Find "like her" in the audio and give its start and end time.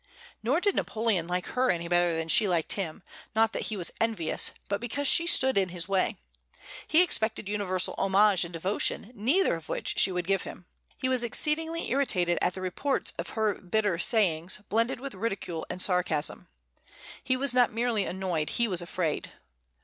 1.27-1.69